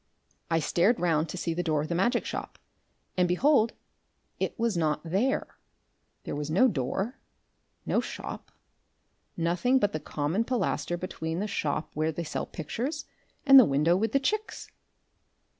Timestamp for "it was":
4.39-4.75